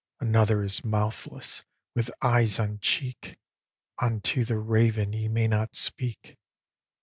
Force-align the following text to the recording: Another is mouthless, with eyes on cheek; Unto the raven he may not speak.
Another 0.19 0.63
is 0.63 0.83
mouthless, 0.83 1.63
with 1.93 2.09
eyes 2.23 2.57
on 2.59 2.79
cheek; 2.79 3.37
Unto 3.99 4.43
the 4.43 4.57
raven 4.57 5.13
he 5.13 5.27
may 5.27 5.47
not 5.47 5.75
speak. 5.75 6.37